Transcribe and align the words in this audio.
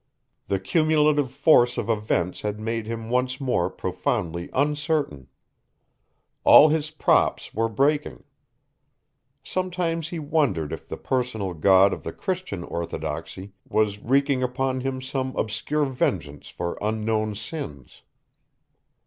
The 0.47 0.59
cumulative 0.59 1.29
force 1.31 1.77
of 1.77 1.87
events 1.87 2.41
had 2.41 2.59
made 2.59 2.87
him 2.87 3.07
once 3.11 3.39
more 3.39 3.69
profoundly 3.69 4.49
uncertain. 4.51 5.27
All 6.43 6.69
his 6.69 6.89
props 6.89 7.53
were 7.53 7.69
breaking. 7.69 8.23
Sometimes 9.43 10.09
he 10.09 10.17
wondered 10.17 10.73
if 10.73 10.87
the 10.87 10.97
personal 10.97 11.53
God 11.53 11.93
of 11.93 12.01
the 12.01 12.13
Christian 12.13 12.63
orthodoxy 12.63 13.53
was 13.69 13.99
wreaking 13.99 14.41
upon 14.41 14.81
him 14.81 15.03
some 15.03 15.35
obscure 15.35 15.85
vengeance 15.85 16.49
for 16.49 16.79
unknown 16.81 17.35
sins. 17.35 18.01